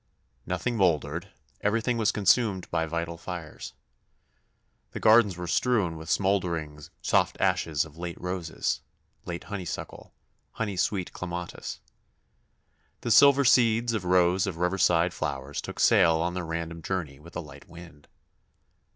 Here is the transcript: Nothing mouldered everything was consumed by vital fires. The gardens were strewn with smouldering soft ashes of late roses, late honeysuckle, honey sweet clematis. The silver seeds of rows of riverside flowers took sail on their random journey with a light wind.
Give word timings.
Nothing 0.47 0.77
mouldered 0.77 1.29
everything 1.61 1.95
was 1.99 2.11
consumed 2.11 2.67
by 2.71 2.87
vital 2.87 3.19
fires. 3.19 3.73
The 4.93 4.99
gardens 4.99 5.37
were 5.37 5.45
strewn 5.45 5.95
with 5.95 6.09
smouldering 6.09 6.79
soft 7.03 7.37
ashes 7.39 7.85
of 7.85 7.99
late 7.99 8.19
roses, 8.19 8.81
late 9.25 9.43
honeysuckle, 9.43 10.15
honey 10.53 10.75
sweet 10.75 11.13
clematis. 11.13 11.81
The 13.01 13.11
silver 13.11 13.45
seeds 13.45 13.93
of 13.93 14.03
rows 14.03 14.47
of 14.47 14.57
riverside 14.57 15.13
flowers 15.13 15.61
took 15.61 15.79
sail 15.79 16.15
on 16.15 16.33
their 16.33 16.47
random 16.47 16.81
journey 16.81 17.19
with 17.19 17.35
a 17.35 17.39
light 17.39 17.69
wind. 17.69 18.07